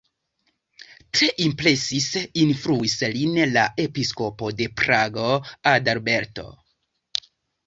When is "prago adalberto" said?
4.83-6.49